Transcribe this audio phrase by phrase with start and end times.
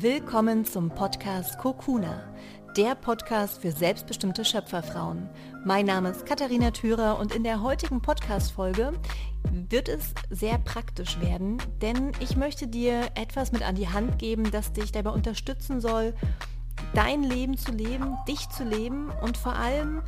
[0.00, 2.32] Willkommen zum Podcast Kokuna,
[2.76, 5.28] der Podcast für selbstbestimmte Schöpferfrauen.
[5.64, 8.92] Mein Name ist Katharina Thürer und in der heutigen Podcast-Folge
[9.50, 14.52] wird es sehr praktisch werden, denn ich möchte dir etwas mit an die Hand geben,
[14.52, 16.14] das dich dabei unterstützen soll,
[16.94, 20.02] dein Leben zu leben, dich zu leben und vor allem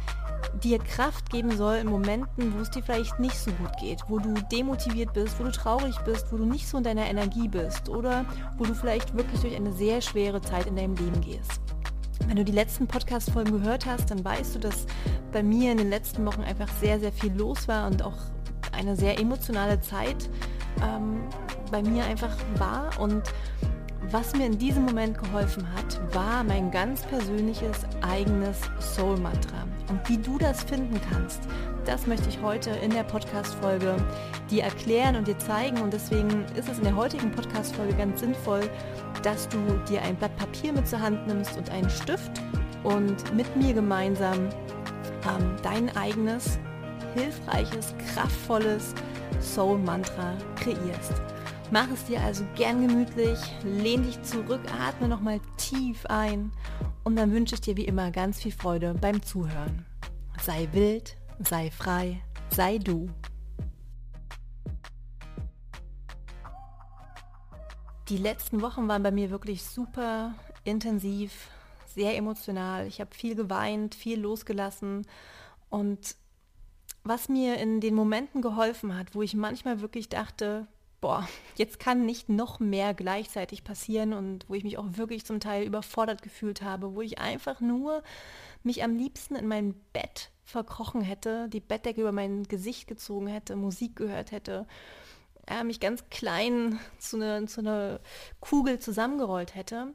[0.63, 4.19] dir Kraft geben soll in Momenten, wo es dir vielleicht nicht so gut geht, wo
[4.19, 7.89] du demotiviert bist, wo du traurig bist, wo du nicht so in deiner Energie bist
[7.89, 8.25] oder
[8.59, 11.61] wo du vielleicht wirklich durch eine sehr schwere Zeit in deinem Leben gehst.
[12.27, 14.87] Wenn du die letzten Podcast-Folgen gehört hast, dann weißt du, dass
[15.33, 18.17] bei mir in den letzten Wochen einfach sehr, sehr viel los war und auch
[18.73, 20.29] eine sehr emotionale Zeit
[20.83, 21.23] ähm,
[21.71, 22.91] bei mir einfach war.
[23.01, 23.23] Und
[24.11, 29.65] was mir in diesem Moment geholfen hat, war mein ganz persönliches eigenes Soul-Mantra.
[29.89, 31.41] Und wie du das finden kannst,
[31.85, 33.97] das möchte ich heute in der Podcast-Folge
[34.51, 35.81] dir erklären und dir zeigen.
[35.81, 38.69] Und deswegen ist es in der heutigen Podcast-Folge ganz sinnvoll,
[39.23, 42.33] dass du dir ein Blatt Papier mit zur Hand nimmst und einen Stift
[42.83, 44.49] und mit mir gemeinsam
[45.29, 46.59] ähm, dein eigenes,
[47.15, 48.95] hilfreiches, kraftvolles
[49.41, 51.40] Soul-Mantra kreierst.
[51.73, 56.51] Mach es dir also gern gemütlich, lehn dich zurück, atme nochmal tief ein
[57.05, 59.87] und dann wünsche ich dir wie immer ganz viel Freude beim Zuhören.
[60.43, 63.09] Sei wild, sei frei, sei du.
[68.09, 70.35] Die letzten Wochen waren bei mir wirklich super
[70.65, 71.51] intensiv,
[71.87, 72.89] sehr emotional.
[72.89, 75.07] Ich habe viel geweint, viel losgelassen
[75.69, 76.17] und
[77.05, 80.67] was mir in den Momenten geholfen hat, wo ich manchmal wirklich dachte,
[81.01, 85.41] boah, jetzt kann nicht noch mehr gleichzeitig passieren und wo ich mich auch wirklich zum
[85.41, 88.03] Teil überfordert gefühlt habe, wo ich einfach nur
[88.63, 93.57] mich am liebsten in mein Bett verkrochen hätte, die Bettdecke über mein Gesicht gezogen hätte,
[93.57, 94.67] Musik gehört hätte,
[95.47, 98.01] äh, mich ganz klein zu einer zu eine
[98.41, 99.95] Kugel zusammengerollt hätte.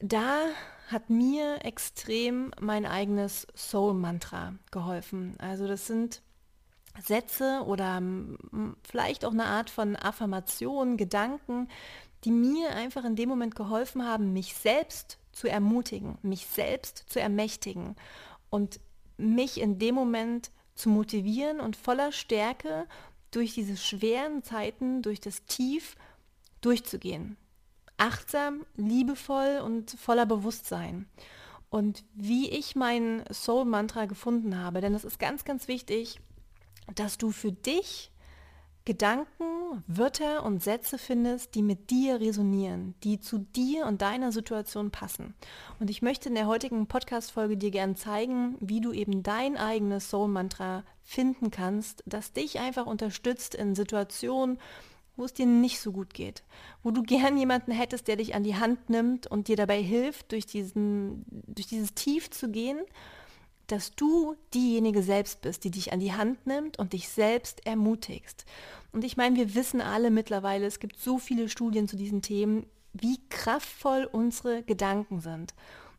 [0.00, 0.40] Da
[0.88, 5.34] hat mir extrem mein eigenes Soul-Mantra geholfen.
[5.38, 6.22] Also das sind
[7.02, 8.02] Sätze oder
[8.82, 11.68] vielleicht auch eine Art von Affirmation, Gedanken,
[12.24, 17.20] die mir einfach in dem Moment geholfen haben, mich selbst zu ermutigen, mich selbst zu
[17.20, 17.94] ermächtigen
[18.50, 18.80] und
[19.16, 22.86] mich in dem Moment zu motivieren und voller Stärke
[23.30, 25.96] durch diese schweren Zeiten, durch das Tief
[26.60, 27.36] durchzugehen.
[27.96, 31.06] Achtsam, liebevoll und voller Bewusstsein.
[31.70, 36.20] Und wie ich mein Soul-Mantra gefunden habe, denn es ist ganz, ganz wichtig,
[36.94, 38.10] dass du für dich
[38.86, 44.92] Gedanken, Wörter und Sätze findest, die mit dir resonieren, die zu dir und deiner Situation
[44.92, 45.34] passen.
[45.80, 50.08] Und ich möchte in der heutigen Podcast-Folge dir gern zeigen, wie du eben dein eigenes
[50.10, 54.58] Soul-Mantra finden kannst, das dich einfach unterstützt in Situationen,
[55.16, 56.44] wo es dir nicht so gut geht,
[56.84, 60.30] wo du gern jemanden hättest, der dich an die Hand nimmt und dir dabei hilft,
[60.30, 62.78] durch, diesen, durch dieses Tief zu gehen
[63.66, 68.44] dass du diejenige selbst bist, die dich an die Hand nimmt und dich selbst ermutigst.
[68.92, 72.66] Und ich meine, wir wissen alle mittlerweile, es gibt so viele Studien zu diesen Themen,
[72.92, 75.54] wie kraftvoll unsere Gedanken sind.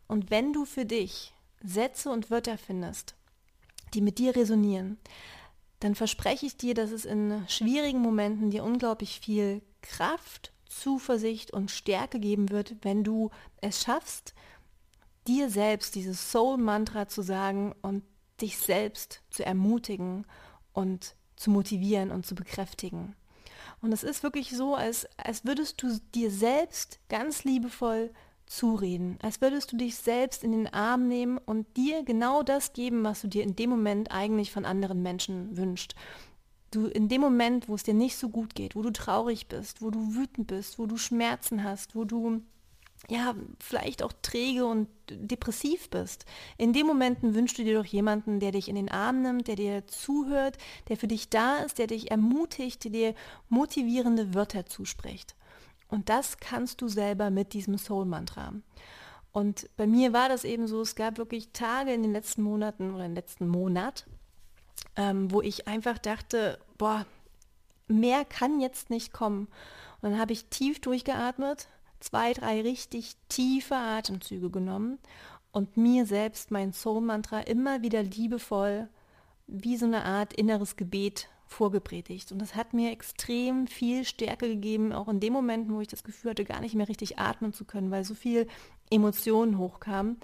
[0.08, 1.34] Und wenn du für dich
[1.64, 3.16] Sätze und Wörter findest,
[3.94, 4.98] die mit dir resonieren,
[5.80, 11.72] dann verspreche ich dir, dass es in schwierigen Momenten dir unglaublich viel Kraft, Zuversicht und
[11.72, 13.30] Stärke geben wird, wenn du
[13.62, 14.34] es schaffst,
[15.28, 18.04] dir selbst dieses Soul-Mantra zu sagen und
[18.42, 20.26] dich selbst zu ermutigen
[20.74, 23.16] und zu motivieren und zu bekräftigen.
[23.82, 28.12] Und es ist wirklich so, als, als würdest du dir selbst ganz liebevoll
[28.48, 33.04] zureden, als würdest du dich selbst in den Arm nehmen und dir genau das geben,
[33.04, 35.96] was du dir in dem Moment eigentlich von anderen Menschen wünschst.
[36.72, 39.82] Du in dem Moment, wo es dir nicht so gut geht, wo du traurig bist,
[39.82, 42.42] wo du wütend bist, wo du Schmerzen hast, wo du
[43.10, 46.26] ja, vielleicht auch träge und depressiv bist.
[46.58, 49.56] In den Momenten wünschst du dir doch jemanden, der dich in den Arm nimmt, der
[49.56, 50.58] dir zuhört,
[50.90, 53.16] der für dich da ist, der dich ermutigt, der dir
[53.50, 55.36] motivierende Wörter zuspricht.
[55.90, 58.54] Und das kannst du selber mit diesem Soul-Mantra.
[59.32, 62.94] Und bei mir war das eben so, es gab wirklich Tage in den letzten Monaten
[62.94, 64.06] oder im letzten Monat,
[64.96, 67.06] ähm, wo ich einfach dachte, boah,
[67.88, 69.48] mehr kann jetzt nicht kommen.
[70.02, 75.00] Und dann habe ich tief durchgeatmet, zwei, drei richtig tiefe Atemzüge genommen
[75.52, 78.88] und mir selbst mein Soul-Mantra immer wieder liebevoll
[79.48, 82.32] wie so eine Art inneres Gebet vorgepredigt.
[82.32, 86.04] Und das hat mir extrem viel Stärke gegeben, auch in dem Momenten, wo ich das
[86.04, 88.48] Gefühl hatte, gar nicht mehr richtig atmen zu können, weil so viel
[88.90, 90.18] Emotionen hochkamen,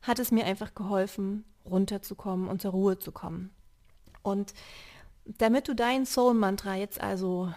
[0.00, 3.50] hat es mir einfach geholfen, runterzukommen und zur Ruhe zu kommen.
[4.22, 4.54] Und
[5.24, 7.52] damit du dein Soul-Mantra jetzt also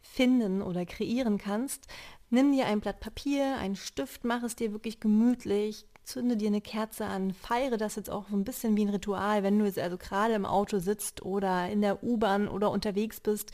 [0.00, 1.86] finden oder kreieren kannst,
[2.30, 6.60] nimm dir ein Blatt Papier, einen Stift, mach es dir wirklich gemütlich, zünde dir eine
[6.60, 9.78] Kerze an, feiere das jetzt auch so ein bisschen wie ein Ritual, wenn du jetzt
[9.78, 13.52] also gerade im Auto sitzt oder in der U-Bahn oder unterwegs bist,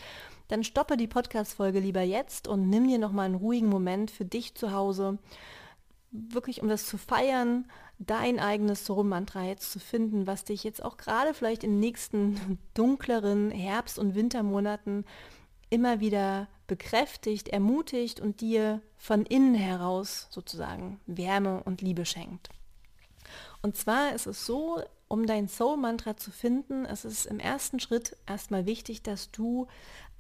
[0.49, 4.55] dann stoppe die Podcast-Folge lieber jetzt und nimm dir nochmal einen ruhigen Moment für dich
[4.55, 5.19] zu Hause,
[6.13, 7.67] wirklich um das zu feiern,
[7.99, 12.59] dein eigenes Soul-Mantra jetzt zu finden, was dich jetzt auch gerade vielleicht in den nächsten
[12.75, 15.05] dunkleren Herbst- und Wintermonaten
[15.69, 22.49] immer wieder bekräftigt, ermutigt und dir von innen heraus sozusagen Wärme und Liebe schenkt.
[23.63, 28.17] Und zwar ist es so, um dein Soul-Mantra zu finden, es ist im ersten Schritt
[28.27, 29.67] erstmal wichtig, dass du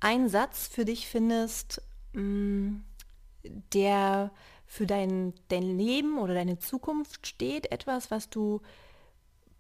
[0.00, 1.82] einen Satz für dich findest,
[2.12, 2.76] mm,
[3.72, 4.30] der
[4.66, 8.60] für dein, dein Leben oder deine Zukunft steht, etwas, was du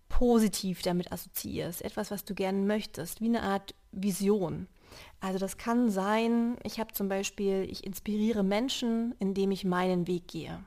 [0.08, 4.68] positiv damit assoziierst, etwas, was du gerne möchtest, wie eine Art Vision.
[5.20, 10.28] Also das kann sein, ich habe zum Beispiel, ich inspiriere Menschen, indem ich meinen Weg
[10.28, 10.62] gehe.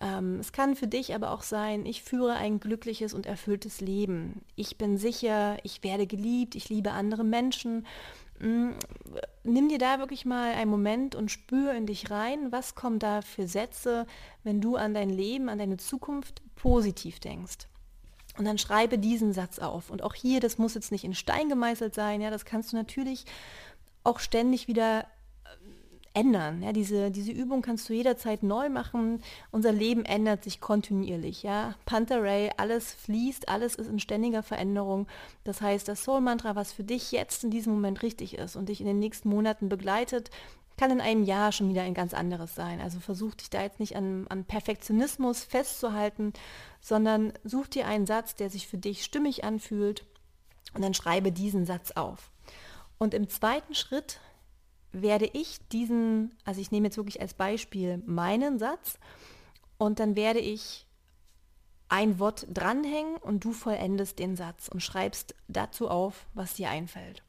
[0.00, 4.42] Ähm, es kann für dich aber auch sein, ich führe ein glückliches und erfülltes Leben.
[4.54, 7.86] Ich bin sicher, ich werde geliebt, ich liebe andere Menschen.
[8.38, 8.72] Mm,
[9.44, 13.22] nimm dir da wirklich mal einen Moment und spür in dich rein, was kommen da
[13.22, 14.06] für Sätze,
[14.44, 17.66] wenn du an dein Leben, an deine Zukunft positiv denkst.
[18.38, 19.90] Und dann schreibe diesen Satz auf.
[19.90, 22.76] Und auch hier, das muss jetzt nicht in Stein gemeißelt sein, ja, das kannst du
[22.76, 23.24] natürlich
[24.04, 25.00] auch ständig wieder
[25.44, 26.62] äh, ändern.
[26.62, 29.22] Ja, diese, diese Übung kannst du jederzeit neu machen.
[29.50, 31.42] Unser Leben ändert sich kontinuierlich.
[31.42, 31.74] Ja.
[31.86, 35.06] Panther Ray, alles fließt, alles ist in ständiger Veränderung.
[35.44, 38.80] Das heißt, das Soul-Mantra, was für dich jetzt in diesem Moment richtig ist und dich
[38.80, 40.30] in den nächsten Monaten begleitet,
[40.76, 42.80] kann in einem Jahr schon wieder ein ganz anderes sein.
[42.80, 46.32] Also versuch dich da jetzt nicht an, an Perfektionismus festzuhalten,
[46.80, 50.04] sondern such dir einen Satz, der sich für dich stimmig anfühlt
[50.74, 52.30] und dann schreibe diesen Satz auf.
[52.98, 54.20] Und im zweiten Schritt
[54.92, 58.98] werde ich diesen, also ich nehme jetzt wirklich als Beispiel meinen Satz
[59.78, 60.86] und dann werde ich
[61.88, 67.22] ein Wort dranhängen und du vollendest den Satz und schreibst dazu auf, was dir einfällt.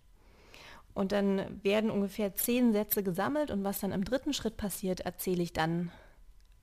[0.98, 5.44] Und dann werden ungefähr zehn Sätze gesammelt und was dann im dritten Schritt passiert, erzähle
[5.44, 5.92] ich dann,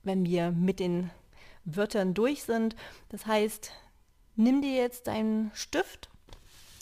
[0.03, 1.13] wenn wir mit den
[1.65, 2.75] Wörtern durch sind.
[3.11, 3.71] Das heißt,
[4.35, 6.11] nimm dir jetzt deinen Stift,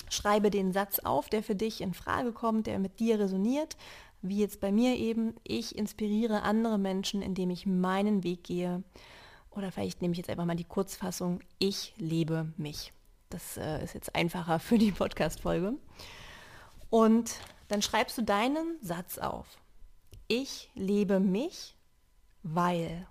[0.09, 3.77] schreibe den Satz auf, der für dich in Frage kommt, der mit dir resoniert,
[4.23, 8.83] wie jetzt bei mir eben, ich inspiriere andere Menschen, indem ich meinen Weg gehe.
[9.51, 12.95] Oder vielleicht nehme ich jetzt einfach mal die Kurzfassung, ich lebe mich.
[13.29, 15.75] Das äh, ist jetzt einfacher für die Podcast-Folge.
[16.93, 17.37] Und
[17.69, 19.47] dann schreibst du deinen Satz auf.
[20.29, 21.75] Ich lebe mich,
[22.43, 23.07] weil.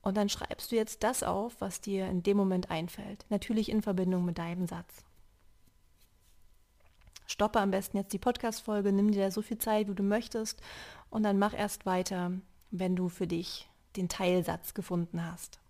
[0.00, 3.26] Und dann schreibst du jetzt das auf, was dir in dem Moment einfällt.
[3.28, 5.04] Natürlich in Verbindung mit deinem Satz.
[7.26, 10.62] Stoppe am besten jetzt die Podcast-Folge, nimm dir da so viel Zeit, wie du möchtest
[11.10, 12.32] und dann mach erst weiter,
[12.70, 15.60] wenn du für dich den Teilsatz gefunden hast.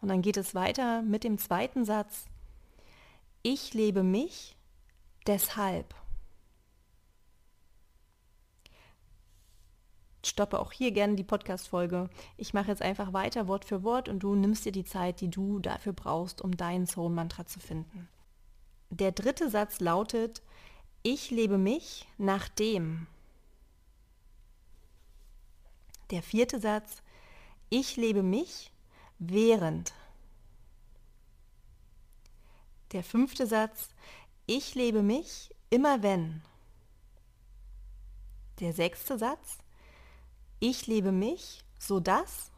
[0.00, 2.24] Und dann geht es weiter mit dem zweiten Satz.
[3.42, 4.56] Ich lebe mich,
[5.26, 5.94] Deshalb
[10.32, 12.08] stoppe auch hier gerne die Podcast-Folge.
[12.36, 15.28] Ich mache jetzt einfach weiter Wort für Wort und du nimmst dir die Zeit, die
[15.28, 18.08] du dafür brauchst, um dein Soul-Mantra zu finden.
[18.90, 20.42] Der dritte Satz lautet,
[21.02, 23.06] ich lebe mich nachdem.
[26.10, 27.02] Der vierte Satz,
[27.70, 28.70] ich lebe mich
[29.18, 29.92] während.
[32.92, 33.88] Der fünfte Satz,
[34.46, 36.42] ich lebe mich immer wenn.
[38.60, 39.58] Der sechste Satz.
[40.60, 42.50] Ich lebe mich, so dass.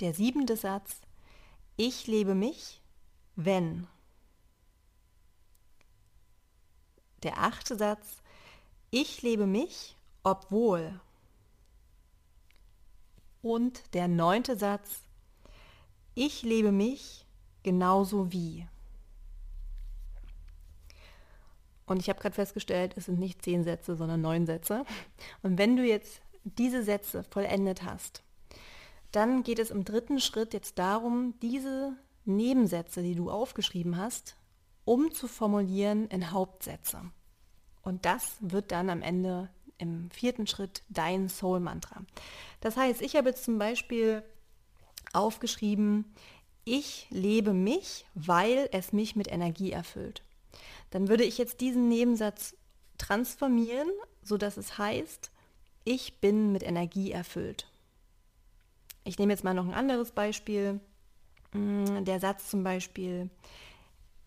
[0.00, 1.00] Der siebente Satz.
[1.76, 2.80] Ich lebe mich,
[3.36, 3.86] wenn.
[7.22, 8.22] Der achte Satz.
[8.90, 11.00] Ich lebe mich, obwohl.
[13.42, 15.02] Und der neunte Satz.
[16.14, 17.26] Ich lebe mich
[17.62, 18.66] genauso wie.
[21.92, 24.84] Und ich habe gerade festgestellt, es sind nicht zehn Sätze, sondern neun Sätze.
[25.42, 28.22] Und wenn du jetzt diese Sätze vollendet hast,
[29.12, 34.36] dann geht es im dritten Schritt jetzt darum, diese Nebensätze, die du aufgeschrieben hast,
[34.84, 37.02] umzuformulieren in Hauptsätze.
[37.82, 42.02] Und das wird dann am Ende im vierten Schritt dein Soul-Mantra.
[42.60, 44.22] Das heißt, ich habe jetzt zum Beispiel
[45.12, 46.14] aufgeschrieben,
[46.64, 50.22] ich lebe mich, weil es mich mit Energie erfüllt
[50.92, 52.56] dann würde ich jetzt diesen Nebensatz
[52.98, 53.88] transformieren,
[54.22, 55.32] sodass es heißt,
[55.84, 57.66] ich bin mit Energie erfüllt.
[59.02, 60.78] Ich nehme jetzt mal noch ein anderes Beispiel.
[61.52, 63.28] Mm, der Satz zum Beispiel,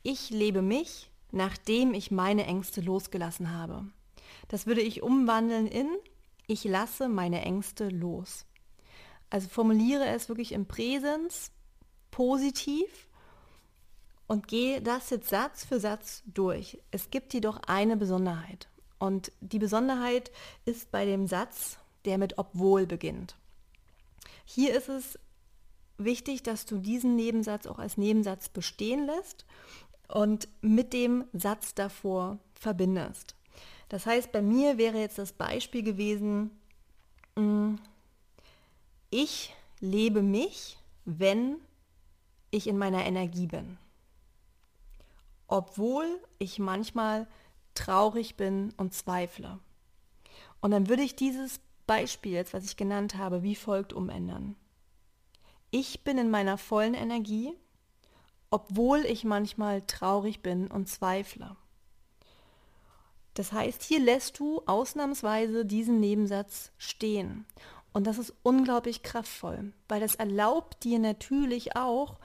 [0.04, 3.86] ich lebe mich, nachdem ich meine Ängste losgelassen habe.
[4.50, 5.88] Das würde ich umwandeln in
[6.48, 8.46] ich lasse meine Ängste los.
[9.30, 11.52] Also formuliere es wirklich im Präsens
[12.12, 13.05] positiv
[14.28, 16.80] und gehe das jetzt Satz für Satz durch.
[16.92, 18.68] Es gibt jedoch eine Besonderheit.
[18.98, 20.32] Und die Besonderheit
[20.66, 23.36] ist bei dem Satz, der mit obwohl beginnt.
[24.46, 25.20] Hier ist es
[25.98, 29.46] wichtig, dass du diesen Nebensatz auch als Nebensatz bestehen lässt
[30.08, 33.36] und mit dem Satz davor verbindest.
[33.90, 36.52] Das heißt, bei mir wäre jetzt das Beispiel gewesen,
[37.36, 37.76] mm,
[39.10, 41.58] ich lebe mich, wenn
[42.52, 43.78] ich in meiner Energie bin.
[45.48, 46.06] Obwohl
[46.40, 47.28] ich manchmal
[47.74, 49.60] traurig bin und zweifle.
[50.62, 54.56] Und dann würde ich dieses Beispiel jetzt, was ich genannt habe, wie folgt umändern.
[55.72, 57.54] Ich bin in meiner vollen Energie,
[58.50, 61.58] obwohl ich manchmal traurig bin und zweifle.
[63.34, 67.46] Das heißt, hier lässt du ausnahmsweise diesen Nebensatz stehen.
[67.92, 72.18] Und das ist unglaublich kraftvoll, weil das erlaubt dir natürlich auch,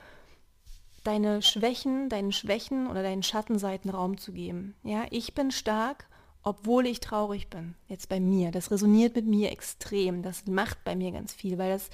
[1.04, 4.74] deine Schwächen, deinen Schwächen oder deinen Schattenseiten Raum zu geben.
[4.82, 6.06] Ja, ich bin stark,
[6.42, 7.74] obwohl ich traurig bin.
[7.88, 8.50] Jetzt bei mir.
[8.50, 10.22] Das resoniert mit mir extrem.
[10.22, 11.90] Das macht bei mir ganz viel, weil das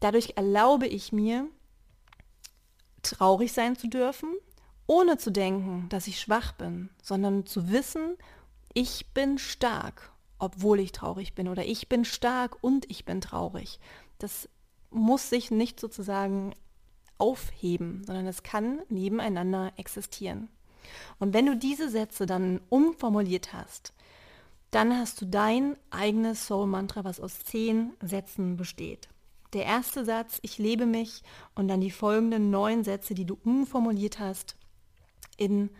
[0.00, 1.48] dadurch erlaube ich mir,
[3.02, 4.34] traurig sein zu dürfen,
[4.86, 8.16] ohne zu denken, dass ich schwach bin, sondern zu wissen,
[8.74, 13.80] ich bin stark, obwohl ich traurig bin oder ich bin stark und ich bin traurig.
[14.18, 14.48] Das
[14.90, 16.54] muss sich nicht sozusagen
[17.18, 20.48] aufheben, sondern es kann nebeneinander existieren.
[21.18, 23.92] Und wenn du diese Sätze dann umformuliert hast,
[24.70, 29.08] dann hast du dein eigenes Soul-Mantra, was aus zehn Sätzen besteht.
[29.52, 31.22] Der erste Satz, ich lebe mich,
[31.54, 34.56] und dann die folgenden neun Sätze, die du umformuliert hast,
[35.36, 35.70] in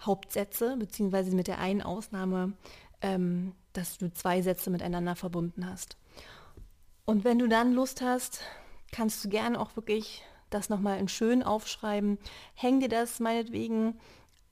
[0.00, 2.54] Hauptsätze, beziehungsweise mit der einen Ausnahme,
[3.02, 5.96] ähm, dass du zwei Sätze miteinander verbunden hast.
[7.04, 8.40] Und wenn du dann Lust hast,
[8.92, 12.18] kannst du gerne auch wirklich das nochmal in schön aufschreiben.
[12.54, 13.98] Häng dir das meinetwegen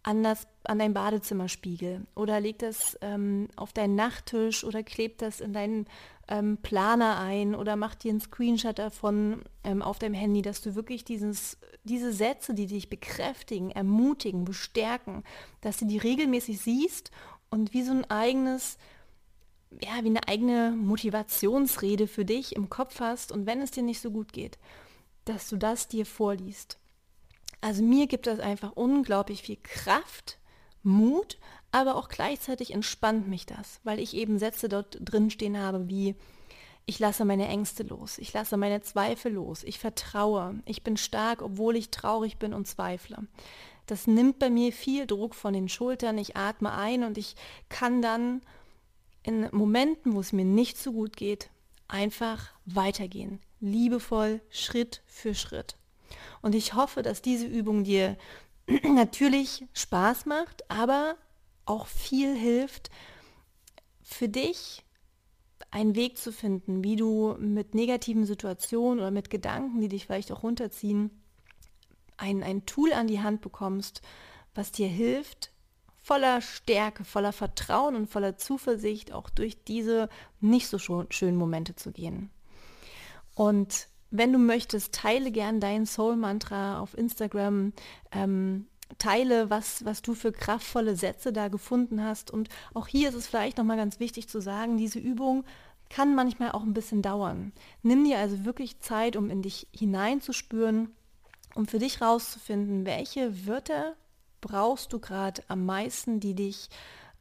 [0.02, 5.40] an, das, an dein Badezimmerspiegel oder leg das ähm, auf deinen Nachttisch oder kleb das
[5.40, 5.86] in deinen
[6.28, 10.74] ähm, Planer ein oder mach dir einen Screenshot davon ähm, auf deinem Handy, dass du
[10.74, 15.24] wirklich dieses, diese Sätze, die dich bekräftigen, ermutigen, bestärken,
[15.60, 17.10] dass du die regelmäßig siehst
[17.50, 18.78] und wie so ein eigenes,
[19.82, 24.00] ja, wie eine eigene Motivationsrede für dich im Kopf hast und wenn es dir nicht
[24.00, 24.58] so gut geht,
[25.28, 26.78] dass du das dir vorliest.
[27.61, 30.38] Also mir gibt das einfach unglaublich viel Kraft,
[30.82, 31.38] Mut,
[31.70, 36.14] aber auch gleichzeitig entspannt mich das, weil ich eben Sätze dort drin stehen habe wie
[36.87, 41.42] ich lasse meine Ängste los, ich lasse meine Zweifel los, ich vertraue, ich bin stark,
[41.42, 43.26] obwohl ich traurig bin und zweifle.
[43.85, 47.37] Das nimmt bei mir viel Druck von den Schultern, ich atme ein und ich
[47.68, 48.40] kann dann
[49.23, 51.50] in Momenten, wo es mir nicht so gut geht,
[51.88, 55.76] einfach weitergehen liebevoll, Schritt für Schritt.
[56.42, 58.16] Und ich hoffe, dass diese Übung dir
[58.85, 61.16] natürlich Spaß macht, aber
[61.64, 62.90] auch viel hilft,
[64.02, 64.85] für dich
[65.71, 70.33] einen Weg zu finden, wie du mit negativen Situationen oder mit Gedanken, die dich vielleicht
[70.33, 71.11] auch runterziehen,
[72.16, 74.00] ein, ein Tool an die Hand bekommst,
[74.54, 75.52] was dir hilft,
[76.08, 80.08] voller Stärke, voller Vertrauen und voller Zuversicht auch durch diese
[80.40, 82.30] nicht so schönen Momente zu gehen.
[83.34, 87.74] Und wenn du möchtest, teile gern dein Soul-Mantra auf Instagram.
[88.10, 92.30] Ähm, teile, was, was du für kraftvolle Sätze da gefunden hast.
[92.30, 95.44] Und auch hier ist es vielleicht nochmal ganz wichtig zu sagen, diese Übung
[95.90, 97.52] kann manchmal auch ein bisschen dauern.
[97.82, 100.88] Nimm dir also wirklich Zeit, um in dich hineinzuspüren,
[101.54, 103.94] um für dich rauszufinden, welche Wörter
[104.40, 106.68] brauchst du gerade am meisten, die dich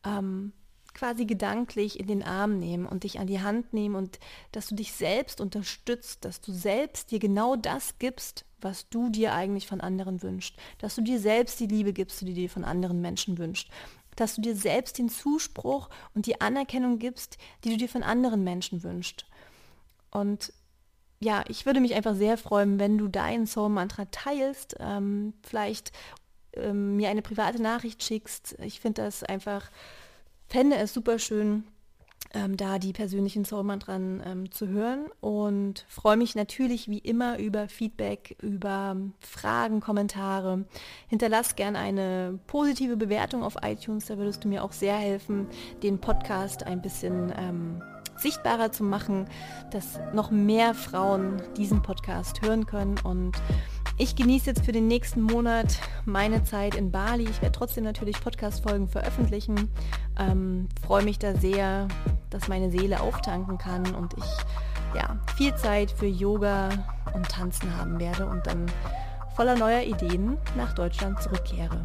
[0.06, 0.54] ähm,
[0.94, 4.20] quasi gedanklich in den Arm nehmen und dich an die Hand nehmen und
[4.52, 9.34] dass du dich selbst unterstützt, dass du selbst dir genau das gibst, was du dir
[9.34, 12.64] eigentlich von anderen wünschst, dass du dir selbst die Liebe gibst, die du dir von
[12.64, 13.70] anderen Menschen wünschst,
[14.16, 18.44] dass du dir selbst den Zuspruch und die Anerkennung gibst, die du dir von anderen
[18.44, 19.26] Menschen wünschst.
[20.10, 20.52] Und
[21.20, 25.92] ja, ich würde mich einfach sehr freuen, wenn du deinen Soul-Mantra teilst, ähm, vielleicht
[26.62, 28.58] ähm, mir eine private Nachricht schickst.
[28.60, 29.70] Ich finde das einfach
[30.48, 31.64] fände es super schön,
[32.34, 37.70] ähm, da die persönlichen Soulmantren ähm, zu hören und freue mich natürlich wie immer über
[37.70, 40.66] Feedback, über Fragen, Kommentare.
[41.08, 45.48] Hinterlass gerne eine positive Bewertung auf iTunes, da würdest du mir auch sehr helfen,
[45.84, 47.82] den Podcast ein bisschen ähm,
[48.18, 49.28] sichtbarer zu machen,
[49.72, 53.38] dass noch mehr Frauen diesen Podcast hören können und
[54.00, 57.24] Ich genieße jetzt für den nächsten Monat meine Zeit in Bali.
[57.24, 59.72] Ich werde trotzdem natürlich Podcast-Folgen veröffentlichen.
[60.20, 61.88] Ähm, freue mich da sehr,
[62.30, 66.70] dass meine Seele auftanken kann und ich ja, viel Zeit für Yoga
[67.16, 68.68] und Tanzen haben werde und dann
[69.36, 71.84] voller neuer Ideen nach Deutschland zurückkehre.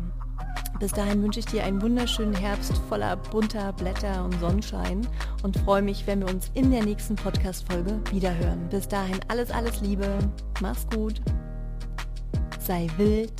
[0.78, 5.06] Bis dahin wünsche ich dir einen wunderschönen Herbst voller bunter Blätter und Sonnenschein
[5.42, 8.68] und freue mich, wenn wir uns in der nächsten Podcast-Folge wiederhören.
[8.68, 10.18] Bis dahin alles, alles Liebe.
[10.60, 11.22] Mach's gut
[12.64, 13.32] sei wild,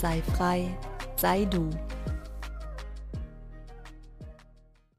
[0.00, 0.78] sei frei,
[1.16, 1.68] sei du.